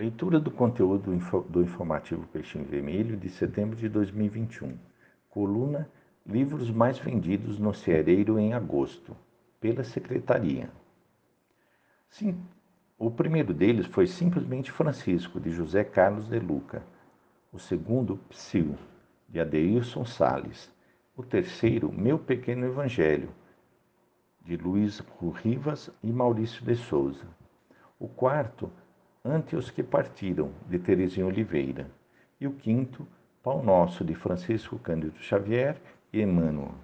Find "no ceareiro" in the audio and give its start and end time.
7.58-8.38